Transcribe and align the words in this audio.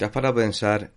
¿Te 0.00 0.06
has 0.06 0.12
parado 0.12 0.40
a 0.40 0.44
pensar 0.44 0.94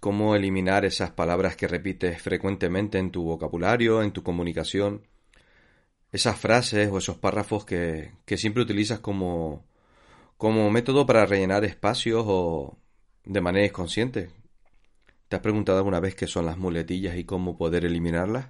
cómo 0.00 0.34
eliminar 0.34 0.84
esas 0.84 1.12
palabras 1.12 1.54
que 1.54 1.68
repites 1.68 2.20
frecuentemente 2.20 2.98
en 2.98 3.12
tu 3.12 3.22
vocabulario, 3.22 4.02
en 4.02 4.10
tu 4.10 4.24
comunicación? 4.24 5.06
Esas 6.10 6.36
frases 6.36 6.90
o 6.90 6.98
esos 6.98 7.18
párrafos 7.18 7.64
que, 7.64 8.10
siempre 8.36 8.64
utilizas 8.64 8.98
como, 8.98 9.64
como 10.36 10.68
método 10.68 11.06
para 11.06 11.26
rellenar 11.26 11.64
espacios 11.64 12.24
o 12.26 12.76
de 13.24 13.40
manera 13.40 13.66
inconsciente. 13.66 14.30
¿Te 15.28 15.36
has 15.36 15.42
preguntado 15.42 15.78
alguna 15.78 16.00
vez 16.00 16.16
qué 16.16 16.26
son 16.26 16.44
las 16.44 16.58
muletillas 16.58 17.16
y 17.16 17.22
cómo 17.22 17.56
poder 17.56 17.84
eliminarlas? 17.84 18.48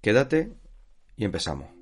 Quédate 0.00 0.52
y 1.14 1.24
empezamos. 1.24 1.81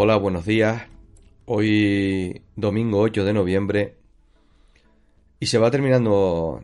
Hola, 0.00 0.14
buenos 0.16 0.46
días. 0.46 0.84
Hoy 1.44 2.44
domingo 2.54 3.00
8 3.00 3.24
de 3.24 3.32
noviembre 3.32 3.96
y 5.40 5.46
se 5.46 5.58
va 5.58 5.72
terminando 5.72 6.62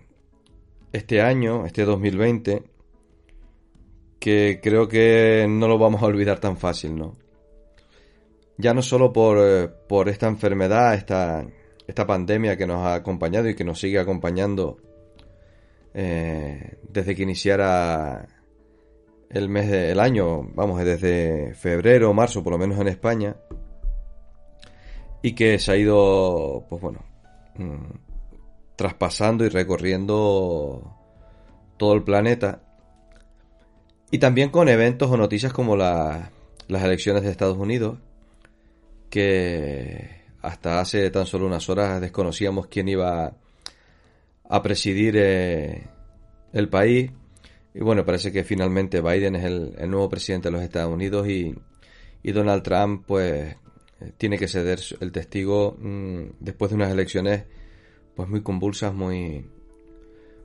este 0.93 1.21
año, 1.21 1.67
este 1.67 1.85
2020, 1.85 2.63
que 4.21 4.61
creo 4.63 4.87
que 4.87 5.47
no 5.51 5.67
lo 5.67 5.79
vamos 5.79 6.01
a 6.01 6.07
olvidar 6.07 6.39
tan 6.39 6.57
fácil, 6.57 6.97
¿no? 6.97 7.17
Ya 8.57 8.73
no 8.73 8.83
solo 8.83 9.13
por, 9.13 9.39
eh, 9.41 9.69
por 9.89 10.09
esta 10.09 10.29
enfermedad, 10.29 10.95
esta, 10.95 11.45
esta 11.89 12.07
pandemia 12.07 12.57
que 12.57 12.69
nos 12.69 12.87
ha 12.87 12.95
acompañado 12.95 13.49
y 13.49 13.57
que 13.57 13.65
nos 13.65 13.81
sigue 13.81 13.99
acompañando 13.99 14.77
eh, 15.93 16.77
desde 16.89 17.17
que 17.17 17.25
iniciara 17.25 18.29
el 19.31 19.49
mes 19.49 19.71
del 19.71 20.01
año, 20.01 20.43
vamos, 20.55 20.85
desde 20.85 21.55
febrero 21.55 22.11
o 22.11 22.15
marzo, 22.15 22.43
por 22.43 22.53
lo 22.53 22.59
menos 22.59 22.79
en 22.79 22.89
España, 22.89 23.37
y 25.23 25.35
que 25.35 25.59
se 25.59 25.73
ha 25.73 25.77
ido, 25.77 26.67
pues 26.69 26.83
bueno, 26.83 27.05
mm, 27.57 28.77
traspasando 28.77 29.45
y 29.45 29.49
recorriendo 29.49 30.97
todo 31.77 31.95
el 31.95 32.03
planeta. 32.03 32.63
Y 34.11 34.19
también 34.19 34.51
con 34.51 34.69
eventos 34.69 35.11
o 35.11 35.17
noticias 35.17 35.53
como 35.53 35.77
las 35.77 36.31
elecciones 36.69 37.23
de 37.23 37.31
Estados 37.31 37.57
Unidos, 37.57 37.99
que 39.11 40.23
hasta 40.43 40.81
hace 40.81 41.11
tan 41.11 41.27
solo 41.27 41.47
unas 41.47 41.69
horas 41.69 42.01
desconocíamos 42.01 42.67
quién 42.67 42.89
iba 42.89 43.33
a 44.49 44.63
presidir 44.63 45.17
eh, 45.17 45.87
el 46.53 46.69
país 46.69 47.11
y 47.75 47.81
bueno, 47.81 48.05
parece 48.05 48.31
que 48.31 48.45
finalmente 48.45 49.01
Biden 49.01 49.35
es 49.35 49.45
el, 49.45 49.91
nuevo 49.91 50.09
presidente 50.09 50.49
de 50.49 50.53
los 50.53 50.63
Estados 50.63 50.93
Unidos 50.93 51.29
y, 51.29 51.55
Donald 52.23 52.63
Trump 52.63 53.05
pues 53.07 53.57
eh, 54.01 54.13
tiene 54.17 54.39
que 54.39 54.49
ceder 54.49 54.81
el 55.01 55.13
testigo 55.13 55.77
mm, 55.79 56.37
después 56.41 56.71
de 56.71 56.77
unas 56.77 56.91
elecciones 56.91 57.45
pues 58.15 58.29
muy 58.29 58.43
convulsas, 58.43 58.95
muy 58.95 59.45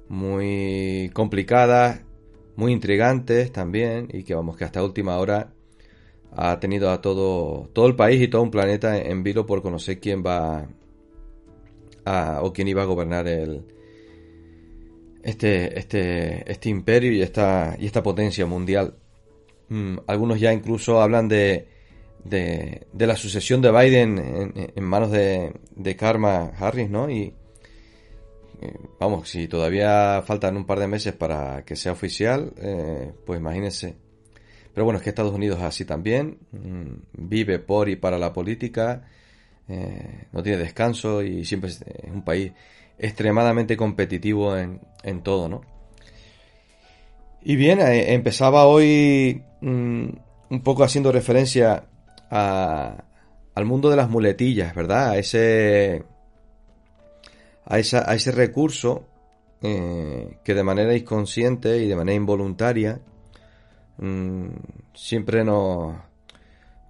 muy 0.09 1.11
complicadas, 1.13 2.01
muy 2.55 2.73
intrigantes 2.73 3.51
también 3.53 4.09
y 4.11 4.23
que 4.23 4.35
vamos 4.35 4.57
que 4.57 4.65
hasta 4.65 4.83
última 4.83 5.17
hora 5.19 5.53
ha 6.35 6.59
tenido 6.59 6.91
a 6.91 6.99
todo 6.99 7.69
todo 7.73 7.87
el 7.87 7.95
país 7.95 8.21
y 8.21 8.27
todo 8.27 8.41
un 8.41 8.51
planeta 8.51 8.97
en 8.97 9.23
vilo 9.23 9.45
por 9.45 9.61
conocer 9.61 9.99
quién 9.99 10.23
va 10.25 10.67
a, 12.05 12.41
o 12.41 12.51
quién 12.51 12.67
iba 12.67 12.81
a 12.81 12.85
gobernar 12.85 13.27
el, 13.27 13.63
este, 15.23 15.77
este, 15.77 16.51
este 16.51 16.69
imperio 16.69 17.11
y 17.11 17.21
esta, 17.21 17.75
y 17.79 17.85
esta 17.85 18.03
potencia 18.03 18.45
mundial. 18.45 18.95
Mm, 19.69 19.97
algunos 20.07 20.39
ya 20.39 20.53
incluso 20.53 21.01
hablan 21.01 21.27
de, 21.27 21.67
de, 22.23 22.85
la 22.93 23.15
sucesión 23.15 23.61
de 23.61 23.71
Biden 23.71 24.71
en, 24.75 24.83
manos 24.83 25.11
de, 25.11 25.53
de, 25.75 25.95
Karma 25.95 26.51
Harris, 26.59 26.89
¿no? 26.89 27.09
Y 27.09 27.33
eh, 28.61 28.73
vamos, 28.99 29.29
si 29.29 29.47
todavía 29.47 30.21
faltan 30.25 30.57
un 30.57 30.65
par 30.65 30.79
de 30.79 30.87
meses 30.87 31.13
para 31.13 31.63
que 31.63 31.75
sea 31.75 31.91
oficial, 31.91 32.53
eh, 32.57 33.13
pues 33.25 33.39
imagínense. 33.39 33.95
Pero 34.73 34.85
bueno, 34.85 34.97
es 34.97 35.03
que 35.03 35.09
Estados 35.09 35.33
Unidos 35.33 35.59
es 35.59 35.65
así 35.65 35.85
también, 35.85 36.39
mm, 36.51 37.27
vive 37.27 37.59
por 37.59 37.89
y 37.89 37.95
para 37.95 38.17
la 38.17 38.33
política, 38.33 39.07
eh, 39.67 40.27
no 40.31 40.41
tiene 40.43 40.57
descanso 40.57 41.21
y 41.21 41.45
siempre 41.45 41.69
es 41.69 41.83
un 42.11 42.23
país 42.23 42.51
extremadamente 42.99 43.77
competitivo 43.77 44.55
en, 44.57 44.81
en 45.03 45.23
todo, 45.23 45.49
¿no? 45.49 45.61
Y 47.41 47.55
bien, 47.55 47.79
eh, 47.79 48.13
empezaba 48.13 48.65
hoy 48.65 49.43
mm, 49.61 50.09
un 50.49 50.61
poco 50.63 50.83
haciendo 50.83 51.11
referencia 51.11 51.85
a, 52.29 53.03
al 53.55 53.65
mundo 53.65 53.89
de 53.89 53.95
las 53.95 54.09
muletillas, 54.09 54.75
¿verdad? 54.75 55.11
A 55.11 55.17
ese, 55.17 56.03
a, 57.65 57.79
esa, 57.79 58.09
a 58.09 58.15
ese 58.15 58.31
recurso 58.31 59.05
eh, 59.61 60.37
que 60.43 60.53
de 60.53 60.63
manera 60.63 60.95
inconsciente 60.95 61.77
y 61.77 61.87
de 61.87 61.95
manera 61.95 62.15
involuntaria 62.15 62.99
mm, 63.97 64.47
siempre 64.93 65.43
nos... 65.43 65.95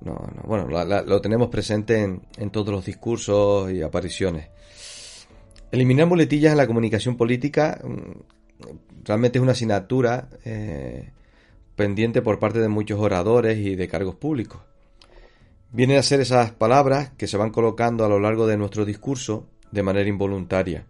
No, 0.01 0.15
bueno, 0.45 0.65
lo 0.65 1.19
tenemos 1.19 1.49
presente 1.49 2.01
en, 2.01 2.21
en 2.37 2.51
todos 2.51 2.69
los 2.69 2.85
discursos 2.85 3.69
y 3.69 3.81
apariciones. 3.81 4.47
Eliminar 5.71 6.07
muletillas 6.07 6.51
en 6.51 6.57
la 6.57 6.67
comunicación 6.67 7.15
política 7.15 7.79
mm, 7.83 9.03
realmente 9.03 9.37
es 9.37 9.43
una 9.43 9.51
asignatura 9.51 10.29
eh, 10.45 11.11
pendiente 11.75 12.21
por 12.21 12.39
parte 12.39 12.59
de 12.59 12.67
muchos 12.67 12.99
oradores 12.99 13.57
y 13.57 13.75
de 13.75 13.87
cargos 13.87 14.15
públicos. 14.15 14.61
Vienen 15.71 15.97
a 15.97 16.03
ser 16.03 16.19
esas 16.19 16.51
palabras 16.51 17.11
que 17.17 17.27
se 17.27 17.37
van 17.37 17.51
colocando 17.51 18.03
a 18.03 18.09
lo 18.09 18.19
largo 18.19 18.47
de 18.47 18.57
nuestro 18.57 18.85
discurso 18.85 19.47
de 19.71 19.83
manera 19.83 20.09
involuntaria. 20.09 20.85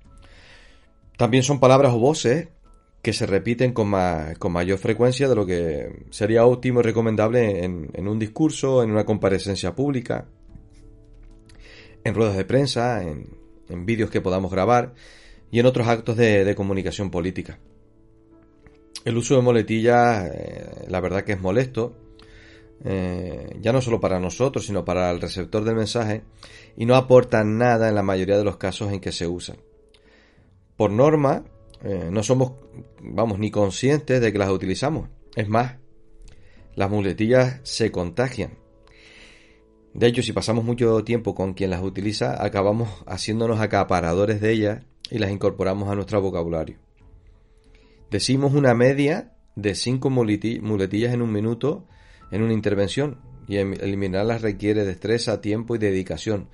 También 1.18 1.44
son 1.44 1.60
palabras 1.60 1.94
o 1.94 2.00
voces 2.00 2.48
que 3.02 3.12
se 3.12 3.26
repiten 3.26 3.74
con, 3.74 3.94
con 4.40 4.52
mayor 4.52 4.78
frecuencia 4.78 5.28
de 5.28 5.36
lo 5.36 5.46
que 5.46 6.06
sería 6.12 6.46
óptimo 6.46 6.80
y 6.80 6.84
recomendable 6.84 7.64
en, 7.66 7.90
en 7.94 8.08
un 8.08 8.20
discurso, 8.20 8.84
en 8.84 8.92
una 8.92 9.06
comparecencia 9.06 9.76
pública, 9.76 10.26
en 12.04 12.16
ruedas 12.16 12.38
de 12.38 12.46
prensa, 12.46 13.04
en, 13.04 13.28
en 13.70 13.86
vídeos 13.86 14.10
que 14.10 14.22
podamos 14.22 14.52
grabar 14.52 14.94
y 15.52 15.60
en 15.60 15.66
otros 15.66 15.88
actos 15.88 16.18
de, 16.18 16.54
comunicación 16.56 17.10
política. 17.12 17.60
El 19.06 19.18
uso 19.18 19.36
de 19.36 19.42
muletillas, 19.42 20.30
eh, 20.34 20.86
la 20.88 21.00
verdad 21.00 21.24
que 21.24 21.34
es 21.34 21.42
molesto, 21.42 21.96
eh, 22.84 23.58
ya 23.62 23.74
no 23.74 23.82
solo 23.82 24.00
para 24.00 24.20
nosotros, 24.20 24.66
sino 24.66 24.86
para 24.86 25.12
el 25.12 25.22
receptor 25.22 25.64
del 25.64 25.76
mensaje, 25.76 26.24
y 26.78 26.86
no 26.86 26.96
aporta 26.96 27.44
nada 27.44 27.90
en 27.90 27.96
la 27.96 28.04
mayoría 28.04 28.38
de 28.38 28.44
los 28.44 28.58
casos 28.58 28.92
en 28.92 29.00
que 29.00 29.12
se 29.12 29.28
usan. 29.28 29.58
Por 30.78 30.92
norma, 30.92 31.44
eh, 31.84 32.10
no 32.12 32.24
somos, 32.24 32.54
vamos, 33.02 33.40
ni 33.40 33.52
conscientes 33.52 34.22
de 34.22 34.32
que 34.32 34.38
las 34.38 34.50
utilizamos. 34.50 35.10
Es 35.36 35.48
más, 35.48 35.78
las 36.76 36.90
muletillas 36.90 37.60
se 37.64 37.92
contagian. 37.92 38.58
De 39.94 40.08
hecho, 40.08 40.22
si 40.22 40.34
pasamos 40.34 40.64
mucho 40.64 41.04
tiempo 41.04 41.34
con 41.34 41.54
quien 41.54 41.72
las 41.72 41.82
utiliza, 41.82 42.44
acabamos 42.44 43.04
haciéndonos 43.08 43.60
acaparadores 43.60 44.40
de 44.40 44.52
ellas 44.52 44.84
y 45.10 45.18
las 45.18 45.32
incorporamos 45.32 45.90
a 45.90 45.96
nuestro 45.96 46.22
vocabulario. 46.22 46.78
Decimos 48.12 48.54
una 48.54 48.74
media 48.74 49.34
de 49.56 49.76
5 49.76 50.10
muletillas 50.10 51.14
en 51.14 51.22
un 51.22 51.32
minuto 51.32 51.88
en 52.32 52.44
una 52.44 52.54
intervención 52.54 53.18
y 53.48 53.58
em, 53.58 53.74
eliminarlas 53.74 54.42
requiere 54.42 54.86
destreza, 54.86 55.42
tiempo 55.42 55.76
y 55.76 55.80
dedicación. 55.80 56.50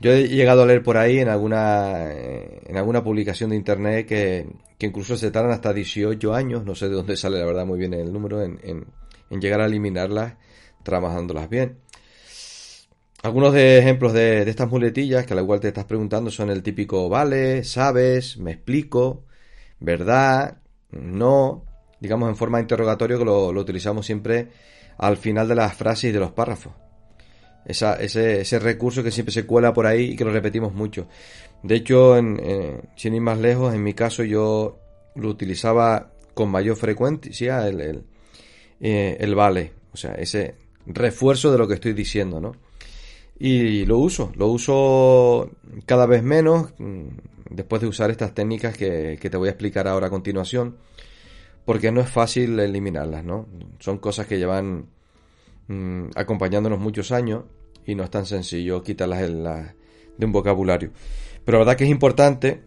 Yo 0.00 0.12
he 0.12 0.28
llegado 0.28 0.64
a 0.64 0.66
leer 0.66 0.82
por 0.82 0.96
ahí 0.96 1.20
en 1.20 1.28
alguna, 1.28 2.12
eh, 2.12 2.62
en 2.66 2.76
alguna 2.76 3.04
publicación 3.04 3.50
de 3.50 3.56
internet 3.56 4.06
que, 4.06 4.46
incluso 4.80 5.16
se 5.16 5.30
tardan 5.30 5.52
hasta 5.52 5.72
18 5.72 6.34
años, 6.34 6.64
no 6.64 6.74
sé 6.74 6.88
de 6.88 6.96
dónde 6.96 7.16
sale 7.16 7.38
la 7.38 7.46
verdad 7.46 7.64
muy 7.64 7.78
bien 7.78 7.94
el 7.94 8.12
número, 8.12 8.42
en, 8.42 8.58
en 8.64 9.40
llegar 9.40 9.60
a 9.60 9.66
eliminarlas 9.66 10.34
trabajándolas 10.82 11.48
bien. 11.48 11.78
Algunos 13.22 13.54
de 13.54 13.78
ejemplos 13.78 14.12
de, 14.12 14.42
estas 14.50 14.68
muletillas 14.68 15.24
que 15.24 15.32
al 15.32 15.38
igual 15.38 15.60
te 15.60 15.68
estás 15.68 15.84
preguntando 15.84 16.28
son 16.32 16.50
el 16.50 16.60
típico 16.60 17.08
vale, 17.08 17.62
sabes, 17.62 18.36
me 18.36 18.50
explico, 18.50 19.26
verdad, 19.78 20.58
no, 20.90 21.64
digamos 22.00 22.28
en 22.28 22.34
forma 22.34 22.58
de 22.58 22.62
interrogatorio 22.62 23.18
que 23.18 23.24
lo, 23.24 23.50
utilizamos 23.50 24.06
siempre 24.06 24.48
al 24.98 25.16
final 25.16 25.46
de 25.46 25.54
las 25.54 25.72
frases 25.74 26.10
y 26.10 26.12
de 26.12 26.18
los 26.18 26.32
párrafos. 26.32 26.72
ese, 27.64 28.58
recurso 28.58 29.04
que 29.04 29.12
siempre 29.12 29.32
se 29.32 29.46
cuela 29.46 29.72
por 29.72 29.86
ahí 29.86 30.12
y 30.12 30.16
que 30.16 30.24
lo 30.24 30.32
repetimos 30.32 30.74
mucho. 30.74 31.06
De 31.62 31.76
hecho, 31.76 32.16
en, 32.16 32.40
sin 32.96 33.14
ir 33.14 33.20
más 33.20 33.38
lejos, 33.38 33.72
en 33.72 33.84
mi 33.84 33.94
caso 33.94 34.24
yo 34.24 34.80
lo 35.14 35.28
utilizaba 35.28 36.10
con 36.34 36.50
mayor 36.50 36.76
frecuencia 36.76 37.68
el, 37.68 37.80
el, 37.80 38.04
eh, 38.80 39.16
el 39.20 39.36
vale, 39.36 39.72
o 39.92 39.96
sea, 39.96 40.14
ese 40.14 40.56
refuerzo 40.86 41.52
de 41.52 41.58
lo 41.58 41.68
que 41.68 41.74
estoy 41.74 41.92
diciendo, 41.92 42.40
¿no? 42.40 42.71
Y 43.38 43.84
lo 43.86 43.98
uso, 43.98 44.32
lo 44.36 44.48
uso 44.48 45.50
cada 45.86 46.06
vez 46.06 46.22
menos 46.22 46.72
mm, 46.78 47.06
después 47.50 47.82
de 47.82 47.88
usar 47.88 48.10
estas 48.10 48.34
técnicas 48.34 48.76
que, 48.76 49.18
te 49.20 49.36
voy 49.36 49.48
a 49.48 49.52
explicar 49.52 49.88
ahora 49.88 50.06
a 50.08 50.10
continuación. 50.10 50.76
porque 51.64 51.92
no 51.92 52.00
es 52.00 52.08
fácil 52.08 52.58
eliminarlas, 52.58 53.24
¿no? 53.24 53.46
Son 53.78 53.98
cosas 53.98 54.26
que 54.26 54.38
llevan 54.38 54.86
mm, 55.68 56.10
acompañándonos 56.16 56.80
muchos 56.80 57.12
años 57.12 57.44
y 57.86 57.94
no 57.94 58.04
es 58.04 58.10
tan 58.10 58.26
sencillo 58.26 58.82
quitarlas 58.82 59.20
de 60.16 60.26
un 60.26 60.32
vocabulario. 60.32 60.90
Pero 61.44 61.58
la 61.58 61.64
verdad 61.64 61.76
que 61.76 61.84
es 61.84 61.90
importante 61.90 62.62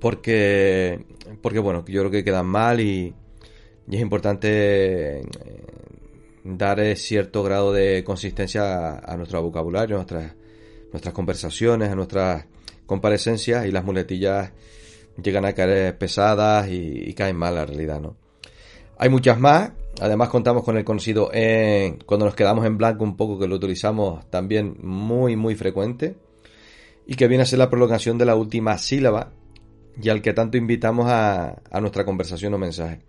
porque, 0.00 1.04
porque 1.40 1.60
bueno, 1.60 1.84
yo 1.86 2.00
creo 2.00 2.10
que 2.10 2.24
quedan 2.24 2.46
mal 2.46 2.80
y, 2.80 3.14
es 3.88 4.00
importante 4.00 5.20
eh, 5.20 5.24
dar 6.44 6.80
cierto 6.96 7.42
grado 7.42 7.72
de 7.72 8.02
consistencia 8.04 8.98
a, 8.98 9.16
nuestro 9.16 9.42
vocabulario, 9.42 9.96
a 9.96 9.98
nuestras, 9.98 10.34
nuestras 10.90 11.14
conversaciones, 11.14 11.90
a 11.90 11.94
nuestras 11.94 12.46
comparecencias 12.86 13.66
y 13.66 13.70
las 13.70 13.84
muletillas 13.84 14.52
llegan 15.22 15.44
a 15.44 15.52
caer 15.52 15.96
pesadas 15.98 16.68
y, 16.70 17.12
caen 17.14 17.36
mal 17.36 17.54
la 17.54 17.66
realidad, 17.66 18.00
¿no? 18.00 18.16
Hay 18.98 19.08
muchas 19.08 19.38
más, 19.38 19.72
además 20.00 20.28
contamos 20.28 20.64
con 20.64 20.76
el 20.76 20.84
conocido 20.84 21.30
en, 21.32 21.98
cuando 22.06 22.26
nos 22.26 22.34
quedamos 22.34 22.64
en 22.66 22.78
blanco 22.78 23.04
un 23.04 23.16
poco 23.16 23.38
que 23.38 23.48
lo 23.48 23.56
utilizamos 23.56 24.28
también 24.30 24.76
muy 24.80 25.34
muy 25.34 25.56
frecuente 25.56 26.16
y 27.06 27.16
que 27.16 27.26
viene 27.26 27.42
a 27.42 27.46
ser 27.46 27.58
la 27.58 27.68
prolongación 27.68 28.16
de 28.16 28.26
la 28.26 28.36
última 28.36 28.78
sílaba 28.78 29.32
y 30.00 30.08
al 30.08 30.22
que 30.22 30.32
tanto 30.32 30.56
invitamos 30.56 31.06
a, 31.08 31.62
a 31.70 31.80
nuestra 31.80 32.04
conversación 32.04 32.54
o 32.54 32.58
mensaje. 32.58 33.00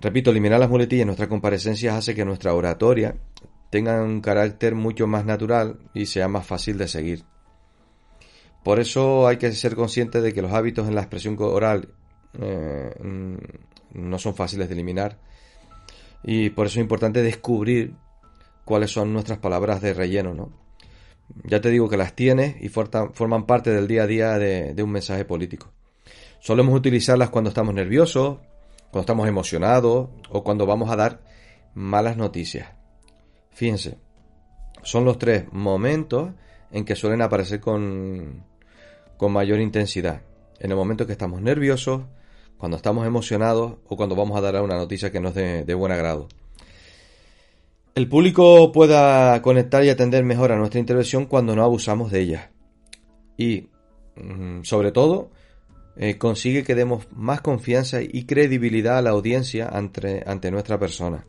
Repito, 0.00 0.30
eliminar 0.30 0.58
las 0.58 0.70
muletillas 0.70 1.02
en 1.02 1.08
nuestras 1.08 1.28
comparecencias 1.28 1.94
hace 1.94 2.14
que 2.14 2.24
nuestra 2.24 2.54
oratoria 2.54 3.16
tenga 3.70 4.02
un 4.02 4.20
carácter 4.20 4.74
mucho 4.74 5.06
más 5.06 5.24
natural 5.24 5.78
y 5.94 6.06
sea 6.06 6.26
más 6.26 6.46
fácil 6.46 6.78
de 6.78 6.88
seguir. 6.88 7.24
Por 8.64 8.80
eso 8.80 9.26
hay 9.26 9.36
que 9.36 9.52
ser 9.52 9.74
consciente 9.74 10.20
de 10.20 10.32
que 10.32 10.42
los 10.42 10.52
hábitos 10.52 10.88
en 10.88 10.94
la 10.94 11.02
expresión 11.02 11.36
oral 11.38 11.88
eh, 12.38 12.94
no 13.92 14.18
son 14.18 14.34
fáciles 14.34 14.68
de 14.68 14.74
eliminar. 14.74 15.18
Y 16.22 16.50
por 16.50 16.66
eso 16.66 16.78
es 16.78 16.82
importante 16.82 17.22
descubrir 17.22 17.94
cuáles 18.64 18.90
son 18.90 19.12
nuestras 19.12 19.38
palabras 19.38 19.80
de 19.80 19.94
relleno, 19.94 20.34
¿no? 20.34 20.52
Ya 21.44 21.60
te 21.60 21.70
digo 21.70 21.88
que 21.88 21.96
las 21.96 22.14
tienes 22.14 22.56
y 22.60 22.68
forman 22.68 23.46
parte 23.46 23.70
del 23.70 23.86
día 23.86 24.02
a 24.02 24.06
día 24.06 24.38
de, 24.38 24.74
de 24.74 24.82
un 24.82 24.90
mensaje 24.90 25.24
político. 25.24 25.72
Solemos 26.40 26.74
utilizarlas 26.74 27.30
cuando 27.30 27.48
estamos 27.50 27.72
nerviosos, 27.72 28.38
cuando 28.90 29.00
estamos 29.00 29.28
emocionados 29.28 30.08
o 30.30 30.44
cuando 30.44 30.66
vamos 30.66 30.90
a 30.90 30.96
dar 30.96 31.20
malas 31.74 32.16
noticias. 32.16 32.68
Fíjense, 33.50 33.98
son 34.82 35.04
los 35.04 35.18
tres 35.18 35.44
momentos 35.52 36.30
en 36.70 36.84
que 36.84 36.96
suelen 36.96 37.22
aparecer 37.22 37.60
con, 37.60 38.44
con 39.16 39.32
mayor 39.32 39.60
intensidad. 39.60 40.22
En 40.58 40.70
el 40.70 40.76
momento 40.76 41.06
que 41.06 41.12
estamos 41.12 41.40
nerviosos, 41.40 42.02
cuando 42.58 42.76
estamos 42.76 43.06
emocionados 43.06 43.76
o 43.88 43.96
cuando 43.96 44.14
vamos 44.14 44.36
a 44.36 44.40
dar 44.40 44.60
una 44.62 44.76
noticia 44.76 45.10
que 45.10 45.20
nos 45.20 45.34
dé 45.34 45.64
de 45.64 45.74
buen 45.74 45.92
agrado. 45.92 46.28
El 47.94 48.08
público 48.08 48.70
pueda 48.70 49.40
conectar 49.42 49.84
y 49.84 49.88
atender 49.88 50.24
mejor 50.24 50.52
a 50.52 50.56
nuestra 50.56 50.78
intervención 50.78 51.26
cuando 51.26 51.56
no 51.56 51.64
abusamos 51.64 52.10
de 52.10 52.20
ella. 52.20 52.50
Y, 53.36 53.68
mm, 54.16 54.62
sobre 54.62 54.92
todo, 54.92 55.30
eh, 55.96 56.18
consigue 56.18 56.64
que 56.64 56.74
demos 56.74 57.06
más 57.12 57.40
confianza 57.40 58.00
y 58.02 58.24
credibilidad 58.24 58.98
a 58.98 59.02
la 59.02 59.10
audiencia 59.10 59.68
ante, 59.68 60.50
nuestra 60.50 60.78
persona. 60.78 61.26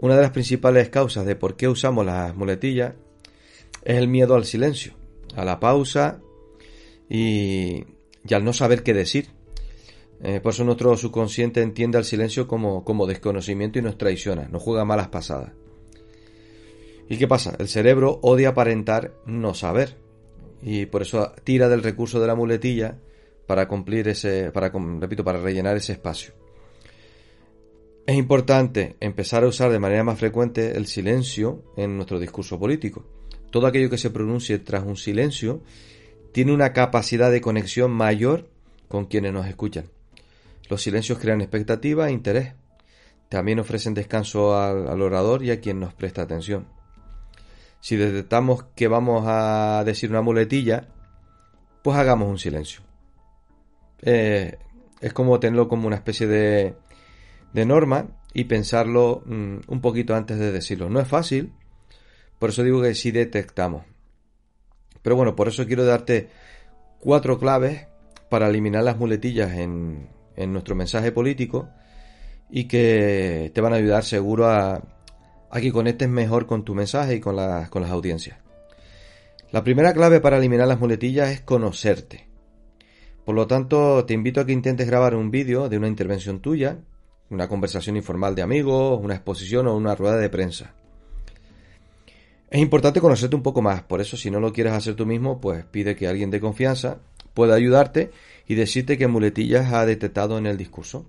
Una 0.00 0.16
de 0.16 0.22
las 0.22 0.30
principales 0.30 0.88
causas 0.88 1.26
de 1.26 1.36
por 1.36 1.56
qué 1.56 1.68
usamos 1.68 2.04
las 2.04 2.34
muletillas 2.34 2.94
es 3.84 3.96
el 3.96 4.08
miedo 4.08 4.34
al 4.34 4.44
silencio, 4.44 4.94
a 5.36 5.44
la 5.44 5.60
pausa 5.60 6.20
y, 7.08 7.84
al 8.30 8.44
no 8.44 8.52
saber 8.52 8.82
qué 8.82 8.94
decir. 8.94 9.28
Eh, 10.22 10.40
por 10.40 10.52
eso 10.52 10.64
nuestro 10.64 10.96
subconsciente 10.96 11.62
entiende 11.62 11.96
al 11.96 12.04
silencio 12.04 12.46
como, 12.46 12.84
como 12.84 13.06
desconocimiento 13.06 13.78
y 13.78 13.82
nos 13.82 13.96
traiciona, 13.96 14.48
nos 14.48 14.62
juega 14.62 14.84
malas 14.84 15.08
pasadas. 15.08 15.52
¿Y 17.08 17.16
qué 17.16 17.26
pasa? 17.26 17.56
El 17.58 17.68
cerebro 17.68 18.20
odia 18.22 18.50
aparentar 18.50 19.14
no 19.26 19.52
saber. 19.52 19.96
Y 20.62 20.86
por 20.86 21.02
eso 21.02 21.32
tira 21.42 21.68
del 21.68 21.82
recurso 21.82 22.20
de 22.20 22.26
la 22.26 22.36
muletilla 22.36 22.98
para 23.50 23.66
cumplir 23.66 24.06
ese, 24.06 24.52
para, 24.52 24.70
repito, 25.00 25.24
para 25.24 25.40
rellenar 25.40 25.76
ese 25.76 25.90
espacio. 25.90 26.34
Es 28.06 28.14
importante 28.14 28.94
empezar 29.00 29.42
a 29.42 29.48
usar 29.48 29.72
de 29.72 29.80
manera 29.80 30.04
más 30.04 30.20
frecuente 30.20 30.76
el 30.76 30.86
silencio 30.86 31.64
en 31.76 31.96
nuestro 31.96 32.20
discurso 32.20 32.60
político. 32.60 33.04
Todo 33.50 33.66
aquello 33.66 33.90
que 33.90 33.98
se 33.98 34.10
pronuncie 34.10 34.60
tras 34.60 34.84
un 34.84 34.96
silencio 34.96 35.64
tiene 36.30 36.52
una 36.52 36.72
capacidad 36.72 37.28
de 37.32 37.40
conexión 37.40 37.90
mayor 37.90 38.48
con 38.86 39.06
quienes 39.06 39.32
nos 39.32 39.48
escuchan. 39.48 39.86
Los 40.68 40.84
silencios 40.84 41.18
crean 41.18 41.40
expectativa 41.40 42.08
e 42.08 42.12
interés. 42.12 42.54
También 43.28 43.58
ofrecen 43.58 43.94
descanso 43.94 44.56
al, 44.56 45.02
orador 45.02 45.42
y 45.42 45.50
a 45.50 45.60
quien 45.60 45.80
nos 45.80 45.92
presta 45.92 46.22
atención. 46.22 46.68
Si 47.80 47.96
detectamos 47.96 48.62
que 48.76 48.86
vamos 48.86 49.24
a 49.26 49.82
decir 49.84 50.08
una 50.08 50.22
muletilla, 50.22 50.86
pues 51.82 51.96
hagamos 51.96 52.28
un 52.28 52.38
silencio. 52.38 52.88
Eh, 54.02 54.58
es 55.00 55.12
como 55.12 55.40
tenerlo 55.40 55.68
como 55.68 55.86
una 55.86 55.96
especie 55.96 56.26
de, 56.26 56.74
de 57.52 57.66
norma 57.66 58.08
y 58.32 58.44
pensarlo 58.44 59.22
mm, 59.26 59.56
un 59.68 59.80
poquito 59.80 60.14
antes 60.14 60.38
de 60.38 60.52
decirlo. 60.52 60.88
No 60.88 61.00
es 61.00 61.08
fácil, 61.08 61.52
por 62.38 62.50
eso 62.50 62.62
digo 62.62 62.82
que 62.82 62.94
si 62.94 63.10
detectamos. 63.10 63.84
Pero 65.02 65.16
bueno, 65.16 65.34
por 65.34 65.48
eso 65.48 65.66
quiero 65.66 65.84
darte 65.84 66.28
cuatro 67.00 67.38
claves 67.38 67.86
para 68.28 68.48
eliminar 68.48 68.84
las 68.84 68.98
muletillas 68.98 69.52
en, 69.52 70.08
nuestro 70.36 70.74
mensaje 70.74 71.12
político 71.12 71.68
y 72.48 72.64
que 72.64 73.50
te 73.54 73.60
van 73.60 73.74
a 73.74 73.76
ayudar 73.76 74.04
seguro 74.04 74.46
a, 74.46 74.82
a 75.50 75.60
que 75.60 75.70
conectes 75.70 76.08
mejor 76.08 76.46
con 76.46 76.64
tu 76.64 76.74
mensaje 76.74 77.16
y 77.16 77.20
con 77.20 77.36
con 77.68 77.82
las 77.82 77.90
audiencias. 77.90 78.38
La 79.52 79.62
primera 79.64 79.92
clave 79.92 80.20
para 80.20 80.38
eliminar 80.38 80.66
las 80.66 80.80
muletillas 80.80 81.28
es 81.28 81.42
conocerte. 81.42 82.29
Por 83.24 83.34
lo 83.34 83.46
tanto, 83.46 84.04
te 84.04 84.14
invito 84.14 84.40
a 84.40 84.46
que 84.46 84.52
intentes 84.52 84.86
grabar 84.86 85.14
un 85.14 85.30
vídeo 85.30 85.68
de 85.68 85.76
una 85.76 85.88
intervención 85.88 86.40
tuya, 86.40 86.78
una 87.30 87.48
conversación 87.48 87.96
informal 87.96 88.34
de 88.34 88.42
amigos, 88.42 89.00
una 89.02 89.14
exposición 89.14 89.66
o 89.66 89.76
una 89.76 89.94
rueda 89.94 90.16
de 90.16 90.28
prensa. 90.28 90.74
Es 92.50 92.60
importante 92.60 93.00
conocerte 93.00 93.36
un 93.36 93.42
poco 93.42 93.62
más, 93.62 93.82
por 93.82 94.00
eso 94.00 94.16
si 94.16 94.30
no 94.30 94.40
lo 94.40 94.52
quieres 94.52 94.72
hacer 94.72 94.96
tú 94.96 95.06
mismo, 95.06 95.40
pues 95.40 95.64
pide 95.64 95.94
que 95.94 96.08
alguien 96.08 96.30
de 96.30 96.40
confianza 96.40 96.98
pueda 97.32 97.54
ayudarte 97.54 98.10
y 98.48 98.56
decirte 98.56 98.98
qué 98.98 99.06
muletillas 99.06 99.72
ha 99.72 99.86
detectado 99.86 100.36
en 100.36 100.46
el 100.46 100.56
discurso. 100.56 101.06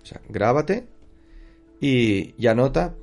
O 0.00 0.06
sea, 0.06 0.20
grábate 0.28 0.86
y, 1.80 2.34
y 2.38 2.46
anota 2.46 2.94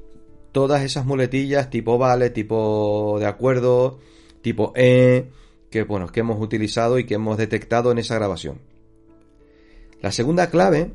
todas 0.51 0.83
esas 0.83 1.05
muletillas 1.05 1.69
tipo 1.69 1.97
vale, 1.97 2.29
tipo 2.29 3.17
de 3.19 3.25
acuerdo, 3.25 3.99
tipo 4.41 4.71
e, 4.75 5.29
que 5.71 5.83
bueno, 5.83 6.07
que 6.07 6.19
hemos 6.19 6.39
utilizado 6.39 6.99
y 6.99 7.05
que 7.05 7.15
hemos 7.15 7.37
detectado 7.37 7.91
en 7.91 7.97
esa 7.97 8.15
grabación. 8.15 8.59
La 10.01 10.11
segunda 10.11 10.49
clave 10.49 10.91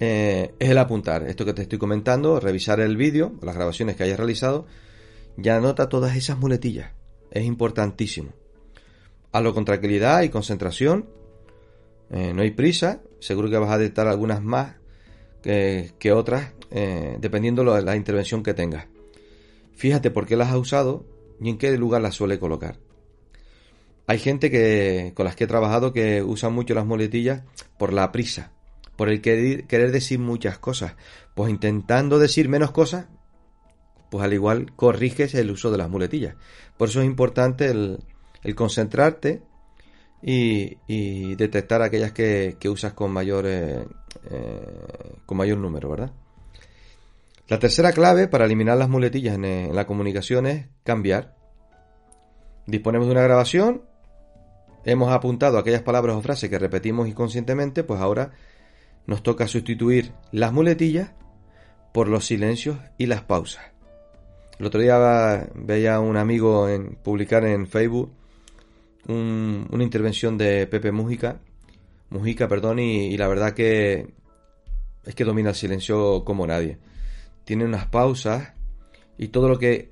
eh, 0.00 0.54
es 0.58 0.70
el 0.70 0.78
apuntar. 0.78 1.28
Esto 1.28 1.44
que 1.44 1.52
te 1.52 1.62
estoy 1.62 1.78
comentando, 1.78 2.40
revisar 2.40 2.80
el 2.80 2.96
vídeo, 2.96 3.34
las 3.42 3.54
grabaciones 3.54 3.96
que 3.96 4.02
hayas 4.02 4.18
realizado 4.18 4.66
ya 5.36 5.56
anota 5.56 5.88
todas 5.88 6.16
esas 6.16 6.38
muletillas. 6.38 6.92
Es 7.30 7.44
importantísimo. 7.44 8.32
Hazlo 9.32 9.52
con 9.52 9.64
tranquilidad 9.64 10.22
y 10.22 10.28
concentración. 10.28 11.08
Eh, 12.10 12.32
no 12.32 12.42
hay 12.42 12.52
prisa. 12.52 13.02
Seguro 13.20 13.50
que 13.50 13.58
vas 13.58 13.70
a 13.70 13.78
detectar 13.78 14.06
algunas 14.06 14.42
más 14.42 14.76
que, 15.42 16.12
otras, 16.14 16.52
eh, 16.70 17.18
dependiendo 17.20 17.64
de 17.74 17.82
la 17.82 17.96
intervención 17.96 18.42
que 18.42 18.54
tengas. 18.54 18.86
Fíjate 19.74 20.10
por 20.10 20.24
qué 20.26 20.36
las 20.36 20.50
has 20.50 20.56
usado 20.56 21.04
y 21.40 21.50
en 21.50 21.58
qué 21.58 21.76
lugar 21.76 22.00
las 22.00 22.14
suele 22.14 22.38
colocar. 22.38 22.78
Hay 24.06 24.18
gente 24.18 24.50
que, 24.50 25.12
con 25.14 25.24
las 25.24 25.34
que 25.34 25.44
he 25.44 25.46
trabajado 25.46 25.92
que 25.92 26.22
usan 26.22 26.52
mucho 26.52 26.74
las 26.74 26.84
muletillas 26.84 27.42
por 27.78 27.92
la 27.92 28.12
prisa, 28.12 28.52
por 28.96 29.08
el 29.08 29.20
querer 29.22 29.92
decir 29.92 30.18
muchas 30.18 30.58
cosas. 30.58 30.94
Pues 31.34 31.50
intentando 31.50 32.18
decir 32.18 32.48
menos 32.48 32.70
cosas, 32.70 33.06
pues 34.10 34.22
al 34.24 34.32
igual 34.32 34.72
corriges 34.76 35.34
el 35.34 35.50
uso 35.50 35.70
de 35.70 35.78
las 35.78 35.88
muletillas. 35.88 36.36
Por 36.76 36.88
eso 36.88 37.00
es 37.00 37.06
importante 37.06 37.66
el, 37.70 37.98
concentrarte 38.54 39.42
y, 40.22 41.34
detectar 41.36 41.80
aquellas 41.80 42.12
que, 42.12 42.56
usas 42.68 42.92
con 42.92 43.10
mayor, 43.10 43.46
eh, 43.46 43.86
eh, 44.30 45.16
con 45.24 45.38
mayor 45.38 45.58
número, 45.58 45.88
¿verdad? 45.88 46.12
La 47.48 47.58
tercera 47.58 47.92
clave 47.92 48.28
para 48.28 48.44
eliminar 48.44 48.76
las 48.76 48.88
muletillas 48.88 49.34
en, 49.34 49.44
en 49.44 49.74
la 49.74 49.86
comunicación 49.86 50.46
es 50.46 50.66
cambiar. 50.82 51.36
Disponemos 52.66 53.06
de 53.06 53.12
una 53.12 53.22
grabación, 53.22 53.82
hemos 54.84 55.12
apuntado 55.12 55.58
aquellas 55.58 55.82
palabras 55.82 56.16
o 56.16 56.22
frases 56.22 56.50
que 56.50 56.58
repetimos 56.58 57.08
inconscientemente, 57.08 57.84
pues 57.84 58.00
ahora 58.00 58.32
nos 59.06 59.22
toca 59.22 59.46
sustituir 59.46 60.12
las 60.32 60.52
muletillas 60.52 61.12
por 61.92 62.08
los 62.08 62.26
silencios 62.26 62.78
y 62.98 63.06
las 63.06 63.22
pausas. 63.22 63.64
El 64.58 64.66
otro 64.66 64.80
día 64.80 65.48
veía 65.54 65.96
a 65.96 66.00
un 66.00 66.16
amigo 66.16 66.68
en, 66.68 66.96
publicar 66.96 67.44
en 67.44 67.66
Facebook 67.66 68.12
una 69.06 69.84
intervención 69.84 70.38
de 70.38 70.66
Pepe 70.66 70.90
Mujica, 70.90 71.40
Mujica, 72.10 72.48
perdón, 72.48 72.78
y, 72.78 73.16
la 73.16 73.28
verdad 73.28 73.52
que 73.52 74.14
es 75.04 75.14
que 75.14 75.24
domina 75.24 75.50
el 75.50 75.54
silencio 75.54 76.24
como 76.24 76.46
nadie. 76.46 76.78
Tiene 77.44 77.64
unas 77.64 77.86
pausas 77.86 78.54
y 79.18 79.28
todo 79.28 79.48
lo 79.48 79.58
que, 79.58 79.90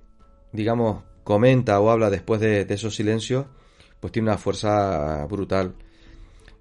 digamos, 0.52 1.02
comenta 1.24 1.78
o 1.80 1.90
habla 1.90 2.10
después 2.10 2.40
de, 2.40 2.66
esos 2.68 2.94
silencios, 2.94 3.46
pues 4.02 4.10
tiene 4.10 4.28
una 4.30 4.36
fuerza 4.36 5.24
brutal. 5.26 5.76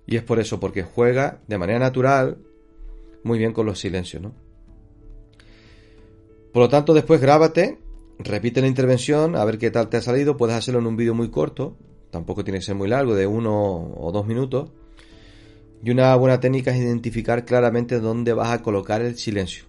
Y 0.06 0.16
es 0.16 0.22
por 0.22 0.40
eso, 0.40 0.60
porque 0.60 0.84
juega 0.84 1.42
de 1.48 1.58
manera 1.58 1.80
natural 1.80 2.38
muy 3.24 3.40
bien 3.40 3.52
con 3.52 3.66
los 3.66 3.80
silencios, 3.80 4.22
¿no? 4.22 4.32
Por 6.54 6.62
lo 6.62 6.70
tanto, 6.70 6.94
después 6.94 7.20
grábate, 7.20 7.80
repite 8.20 8.62
la 8.62 8.68
intervención, 8.68 9.36
a 9.36 9.44
ver 9.44 9.58
qué 9.58 9.72
tal 9.72 9.90
te 9.90 9.98
ha 9.98 10.02
salido. 10.02 10.38
Puedes 10.38 10.56
hacerlo 10.56 10.82
en 10.82 10.86
un 10.86 10.96
vídeo 10.96 11.16
muy 11.16 11.32
corto, 11.32 11.78
tampoco 12.12 12.44
tiene 12.44 12.60
que 12.60 12.66
ser 12.66 12.76
muy 12.76 12.88
largo, 12.88 13.16
de 13.16 13.26
uno 13.26 13.92
o 13.98 14.12
dos 14.12 14.28
minutos. 14.28 14.70
Y 15.84 15.90
una 15.90 16.16
buena 16.18 16.40
técnica 16.40 16.70
es 16.70 16.78
identificar 16.78 17.44
claramente 17.44 18.00
dónde 18.00 18.34
vas 18.34 18.52
a 18.52 18.62
colocar 18.62 19.02
el 19.02 19.18
silencio. 19.18 19.66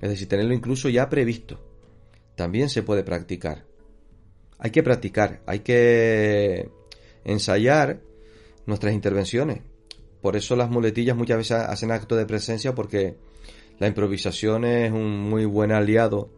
Es 0.00 0.08
decir, 0.08 0.28
tenerlo 0.28 0.54
incluso 0.54 0.88
ya 0.88 1.10
previsto. 1.10 1.60
También 2.36 2.70
se 2.70 2.82
puede 2.82 3.02
practicar. 3.02 3.66
Hay 4.58 4.70
que 4.70 4.82
practicar, 4.82 5.42
hay 5.44 5.58
que 5.58 6.70
ensayar 7.26 8.00
nuestras 8.64 8.94
intervenciones. 8.94 9.60
Por 10.22 10.36
eso 10.36 10.56
las 10.56 10.70
muletillas 10.70 11.16
muchas 11.16 11.36
veces 11.36 11.56
hacen 11.58 11.92
acto 11.92 12.16
de 12.16 12.24
presencia 12.24 12.74
porque 12.74 13.16
la 13.78 13.88
improvisación 13.88 14.64
es 14.64 14.90
un 14.90 15.20
muy 15.28 15.44
buen 15.44 15.72
aliado 15.72 16.30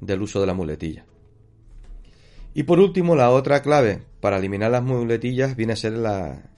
del 0.00 0.22
uso 0.22 0.40
de 0.40 0.46
la 0.46 0.54
muletilla. 0.54 1.04
Y 2.54 2.64
por 2.64 2.80
último, 2.80 3.16
la 3.16 3.30
otra 3.30 3.62
clave 3.62 4.02
para 4.20 4.38
eliminar 4.38 4.70
las 4.70 4.82
muletillas 4.82 5.56
viene 5.56 5.72
a 5.72 5.76
ser 5.76 5.92
la, 5.92 6.50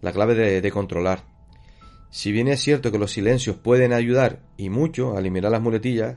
la 0.00 0.12
clave 0.12 0.34
de, 0.60 0.70
controlar. 0.70 1.24
Si 2.10 2.32
bien 2.32 2.48
es 2.48 2.60
cierto 2.60 2.92
que 2.92 2.98
los 2.98 3.12
silencios 3.12 3.56
pueden 3.56 3.92
ayudar 3.92 4.40
y 4.56 4.70
mucho 4.70 5.16
a 5.16 5.20
eliminar 5.20 5.50
las 5.50 5.62
muletillas, 5.62 6.16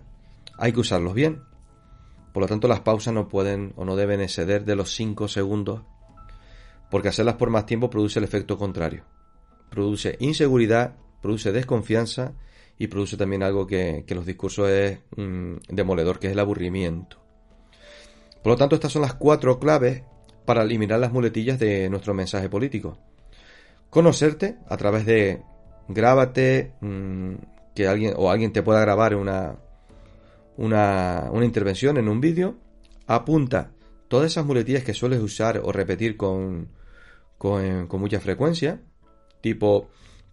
hay 0.58 0.74
que 0.74 0.82
usarlos 0.82 1.14
bien. 1.14 1.42
Por 2.34 2.42
lo 2.42 2.48
tanto, 2.48 2.68
las 2.68 2.82
pausas 2.82 3.14
no 3.14 3.30
pueden 3.30 3.74
o 3.78 3.86
no 3.86 3.96
deben 3.96 4.22
exceder 4.22 4.66
de 4.66 4.76
los 4.76 4.94
5 4.94 5.28
segundos, 5.28 5.84
porque 6.90 7.10
hacerlas 7.10 7.36
por 7.36 7.50
más 7.50 7.66
tiempo 7.66 7.90
produce 7.90 8.20
el 8.20 8.26
efecto 8.26 8.58
contrario. 8.58 9.06
Produce 9.70 10.18
inseguridad, 10.20 10.96
produce 11.22 11.52
desconfianza 11.52 12.34
y 12.78 12.88
produce 12.88 13.18
también 13.18 13.44
algo 13.44 13.68
que, 13.68 14.06
los 14.10 14.26
discursos 14.26 14.70
es 14.70 15.00
mm, 15.16 15.56
demoledor, 15.70 16.20
que 16.20 16.28
es 16.28 16.34
el 16.34 16.40
aburrimiento. 16.40 17.18
Por 18.44 18.52
lo 18.52 18.58
tanto, 18.58 18.76
estas 18.76 18.92
son 18.92 19.02
las 19.02 19.16
cuatro 19.16 19.60
claves 19.60 20.04
para 20.46 20.62
eliminar 20.62 21.00
las 21.00 21.12
muletillas 21.12 21.58
de 21.58 21.90
nuestro 21.90 22.14
mensaje 22.14 22.50
político 22.50 23.00
conocerte 23.96 24.58
a 24.68 24.76
través 24.76 25.06
de 25.06 25.42
grábate, 25.88 26.74
mm, 26.82 27.36
que 27.74 27.88
alguien 27.88 28.14
o 28.18 28.30
alguien 28.30 28.52
te 28.52 28.62
pueda 28.62 28.82
grabar 28.82 29.16
una, 29.16 29.56
una, 30.58 31.30
intervención 31.46 31.96
en 31.96 32.10
un 32.10 32.20
vídeo, 32.20 32.58
apunta 33.08 33.72
todas 34.08 34.32
esas 34.32 34.46
muletillas 34.46 34.84
que 34.84 34.94
sueles 34.94 35.22
usar 35.22 35.62
o 35.64 35.72
repetir 35.72 36.18
con, 36.18 36.70
con, 37.38 37.88
mucha 38.00 38.20
frecuencia, 38.20 38.82
tipo, 39.42 39.90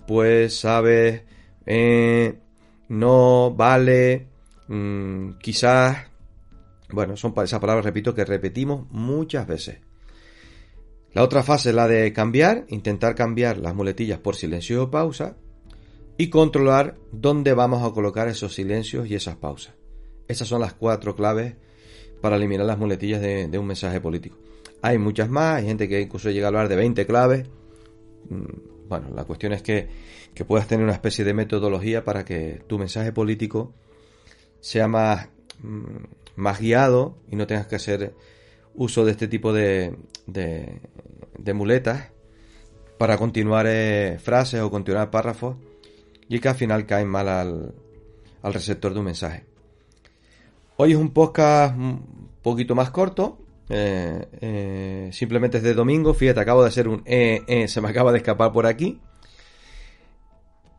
pues, 0.07 0.59
sabes, 0.59 1.23
eh, 1.67 2.39
no, 2.89 3.55
vale, 3.55 4.29
mm, 4.69 5.33
quizás, 5.41 6.07
bueno, 6.91 7.17
son 7.17 7.35
esas 7.43 7.61
palabras, 7.61 7.85
repito, 7.85 8.15
que 8.15 8.25
repetimos 8.25 8.91
muchas 8.91 9.47
veces. 9.47 9.79
La 11.13 11.23
otra 11.23 11.43
fase 11.43 11.71
es 11.71 11.75
la 11.75 11.89
de 11.89 12.13
cambiar, 12.13 12.65
intentar 12.69 13.15
cambiar 13.15 13.59
las 13.59 13.75
muletillas 13.75 14.19
por 14.19 14.35
silencio 14.35 14.85
o 14.85 14.91
pausa 14.91 15.37
y 16.17 16.31
controlar 16.31 16.97
dónde 17.13 17.53
vamos 17.53 17.83
a 17.83 17.93
colocar 17.93 18.29
esos 18.29 18.55
silencios 18.55 19.09
y 19.09 19.15
esas 19.15 19.37
pausas. 19.37 19.75
Esas 20.29 20.49
son 20.49 20.63
las 20.63 20.73
cuatro 20.73 21.15
claves 21.15 21.57
para 22.23 22.37
eliminar 22.37 22.65
las 22.65 22.79
muletillas 22.79 23.21
de, 23.21 23.59
un 23.59 23.67
mensaje 23.67 24.01
político. 24.01 24.39
Hay 24.81 24.97
muchas 24.97 25.29
más, 25.29 25.57
hay 25.57 25.67
gente 25.67 25.89
que 25.89 26.01
incluso 26.01 26.31
llega 26.31 26.47
a 26.47 26.49
hablar 26.49 26.69
de 26.69 26.77
20 26.77 27.05
claves. 27.05 27.49
Mm, 28.31 28.89
bueno, 28.89 29.09
la 29.15 29.25
cuestión 29.25 29.53
es 29.53 29.61
que, 29.61 29.89
puedas 30.47 30.67
tener 30.67 30.83
una 30.85 30.95
especie 30.95 31.25
de 31.25 31.35
metodología 31.35 32.05
para 32.05 32.25
que 32.25 32.63
tu 32.67 32.79
mensaje 32.79 33.13
político 33.13 33.75
sea 34.61 34.89
más, 34.89 35.29
mm, 35.63 36.05
más 36.37 36.61
guiado 36.61 37.19
y 37.29 37.37
no 37.37 37.47
tengas 37.47 37.67
que 37.67 37.77
hacer 37.77 38.15
uso 38.75 39.05
de 39.05 39.11
este 39.11 39.29
tipo 39.29 39.53
de, 39.53 39.97
de, 40.27 41.55
muletas 41.55 42.11
para 42.99 43.19
continuar 43.19 43.67
eh, 43.69 44.19
frases 44.21 44.61
o 44.61 44.71
continuar 44.71 45.11
párrafos 45.11 45.57
y 46.29 46.39
que 46.39 46.49
al 46.49 46.55
final 46.55 46.87
caen 46.87 47.09
mal 47.09 47.29
al, 47.29 47.75
al 48.43 48.55
receptor 48.55 48.95
de 48.95 48.99
un 49.01 49.07
mensaje. 49.07 49.52
Hoy 50.85 50.91
es 50.91 50.99
un 50.99 51.11
podcast 51.11 51.77
un 51.77 52.29
poquito 52.43 52.75
más 52.75 52.91
corto, 52.91 53.39
eh, 53.69 54.27
eh, 54.41 55.11
simplemente 55.13 55.59
es 55.59 55.63
de 55.63 55.75
domingo, 55.75 56.13
fíjate, 56.13 56.41
acabo 56.41 56.63
de 56.63 56.69
hacer 56.71 56.89
un 56.89 57.05
se 57.07 57.81
me 57.81 57.89
acaba 57.89 58.11
de 58.11 58.19
escapar 58.19 58.51
por 58.51 58.67
aquí. 58.67 59.01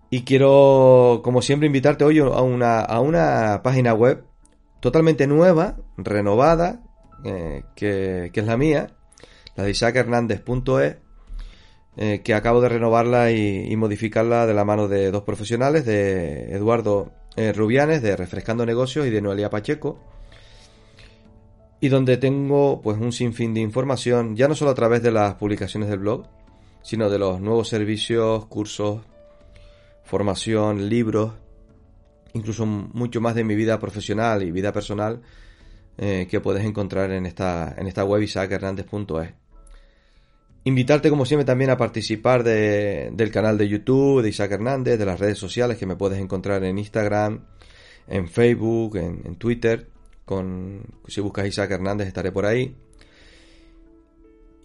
Y 0.10 0.24
quiero, 0.24 1.22
como 1.24 1.42
siempre, 1.42 1.68
invitarte 1.68 2.04
hoy 2.04 2.20
a 2.20 2.26
una, 2.26 2.82
a 2.82 3.00
una 3.00 3.62
página 3.64 3.94
web 3.94 4.26
totalmente 4.82 5.26
nueva, 5.26 5.78
renovada, 5.96 6.84
eh, 7.24 7.64
que, 7.74 8.30
es 8.34 8.46
la 8.46 8.58
mía, 8.58 8.90
la 9.56 9.64
de 9.64 9.72
isaachernández.es, 9.72 10.98
eh, 11.96 12.22
que 12.26 12.34
acabo 12.34 12.60
de 12.60 12.68
renovarla 12.68 13.32
y, 13.32 13.74
modificarla 13.78 14.46
de 14.48 14.54
la 14.54 14.66
mano 14.66 14.90
de 14.90 15.12
dos 15.12 15.24
profesionales, 15.24 15.86
de 15.86 16.54
Eduardo 16.54 17.14
eh, 17.36 17.54
Rubianes, 17.54 18.02
de 18.02 18.16
Refrescando 18.16 18.66
Negocios, 18.66 19.08
y 19.08 19.10
de 19.10 19.22
Noelia 19.22 19.50
Pacheco, 19.50 20.00
y 21.80 21.90
donde 21.90 22.18
tengo 22.18 22.82
pues 22.82 22.98
un 22.98 23.12
sinfín 23.12 23.54
de 23.54 23.60
información, 23.60 24.36
ya 24.36 24.48
no 24.48 24.56
solo 24.56 24.72
a 24.72 24.76
través 24.76 25.04
de 25.04 25.12
las 25.12 25.36
publicaciones 25.36 25.90
del 25.90 26.00
blog, 26.00 26.28
sino 26.82 27.10
de 27.10 27.20
los 27.20 27.42
nuevos 27.42 27.68
servicios, 27.68 28.46
cursos, 28.46 29.02
formación, 30.04 30.90
libros, 30.90 31.34
incluso 32.34 32.66
mucho 32.66 33.22
más 33.22 33.36
de 33.36 33.44
mi 33.44 33.56
vida 33.56 33.80
profesional 33.80 34.44
y 34.44 34.52
vida 34.52 34.72
personal 34.72 35.22
eh, 35.98 36.28
que 36.30 36.40
puedes 36.40 36.66
encontrar 36.66 37.12
en 37.12 37.26
esta, 37.26 37.74
en 37.78 37.88
esta 37.88 38.04
web 38.04 38.22
isaachernández.es. 38.22 39.43
Invitarte 40.66 41.10
como 41.10 41.26
siempre 41.26 41.44
también 41.44 41.72
a 41.72 41.78
participar 41.78 42.44
del 42.44 43.32
canal 43.32 43.58
de 43.58 43.68
YouTube 43.68 44.22
de 44.22 44.30
Isaac 44.30 44.54
Hernández, 44.54 44.98
de 44.98 45.06
las 45.06 45.20
redes 45.20 45.38
sociales 45.38 45.78
que 45.78 45.86
me 45.86 45.98
puedes 45.98 46.20
encontrar 46.20 46.64
en 46.64 46.78
Instagram, 46.78 47.42
en 48.08 48.30
Facebook, 48.30 48.96
en, 48.96 49.36
Twitter. 49.36 49.90
Con, 50.24 50.84
si 51.08 51.20
buscas 51.20 51.48
Isaac 51.48 51.72
Hernández 51.72 52.08
estaré 52.08 52.32
por 52.32 52.46
ahí. 52.46 52.78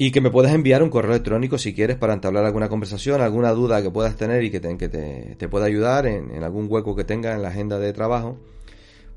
Y 0.00 0.12
que 0.12 0.20
me 0.20 0.30
puedes 0.30 0.52
enviar 0.52 0.84
un 0.84 0.90
correo 0.90 1.10
electrónico 1.10 1.58
si 1.58 1.74
quieres 1.74 1.96
para 1.96 2.14
entablar 2.14 2.44
alguna 2.44 2.68
conversación, 2.68 3.20
alguna 3.20 3.50
duda 3.50 3.82
que 3.82 3.90
puedas 3.90 4.14
tener 4.14 4.44
y 4.44 4.50
que 4.52 4.60
te, 4.60 5.48
pueda 5.48 5.66
ayudar 5.66 6.06
en, 6.06 6.44
algún 6.44 6.68
hueco 6.70 6.94
que 6.94 7.02
tenga 7.02 7.34
en 7.34 7.42
la 7.42 7.48
agenda 7.48 7.80
de 7.80 7.92
trabajo 7.92 8.38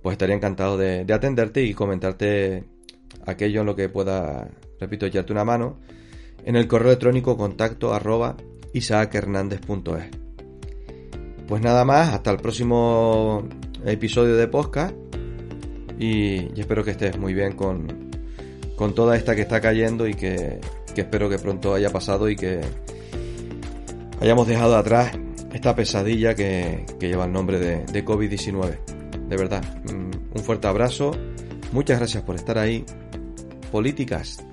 pues 0.02 0.14
estaría 0.14 0.36
encantado 0.36 0.78
de, 0.78 1.06
atenderte 1.14 1.62
y 1.64 1.76
comentarte 1.76 2.64
aquello 3.28 3.62
en 3.62 3.68
lo 3.68 3.76
que 3.76 3.88
pueda, 3.88 4.50
repito, 4.80 5.06
echarte 5.06 5.32
una 5.32 5.44
mano 5.44 5.78
en 6.46 6.56
el 6.56 6.68
correo 6.68 6.90
electrónico 6.90 7.38
contacto 7.38 7.94
arroba. 7.94 8.38
Pues 11.48 11.62
nada 11.62 11.84
más, 11.84 12.14
hasta 12.14 12.32
el 12.32 12.38
próximo 12.38 13.44
episodio 13.86 14.36
de 14.36 14.48
podcast 14.48 14.96
y, 16.00 16.60
espero 16.60 16.84
que 16.84 16.92
estés 16.92 17.18
muy 17.18 17.34
bien 17.34 17.54
con, 17.54 18.12
con 18.76 18.96
toda 18.96 19.18
esta 19.18 19.36
que 19.36 19.42
está 19.42 19.60
cayendo 19.60 20.08
y 20.08 20.14
que, 20.14 20.62
espero 20.96 21.30
que 21.30 21.38
pronto 21.38 21.74
haya 21.74 21.90
pasado 21.90 22.30
y 22.30 22.36
que 22.36 22.62
hayamos 24.22 24.48
dejado 24.48 24.78
atrás 24.78 25.12
esta 25.52 25.76
pesadilla 25.76 26.34
que, 26.34 26.86
lleva 27.00 27.26
el 27.26 27.34
nombre 27.34 27.60
de, 27.60 27.86
de 27.86 28.06
COVID-19 28.06 29.02
de 29.32 29.38
verdad, 29.38 29.64
mm, 29.86 30.38
un 30.38 30.44
fuerte 30.44 30.68
abrazo. 30.68 31.12
Muchas 31.72 32.00
gracias 32.00 32.22
por 32.24 32.36
estar 32.36 32.58
ahí. 32.58 32.84
Políticas 33.72 34.44